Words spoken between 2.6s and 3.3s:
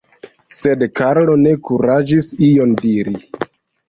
diri.